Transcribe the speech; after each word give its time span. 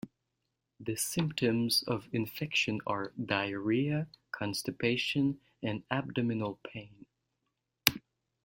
The 0.79 0.95
symptoms 0.95 1.83
of 1.83 2.09
infection 2.11 2.81
are 2.87 3.13
diarrhea, 3.23 4.07
constipation, 4.31 5.39
and 5.61 5.83
abdominal 5.91 6.59
pain. 6.65 7.05